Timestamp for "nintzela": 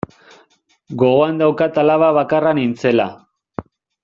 2.61-3.07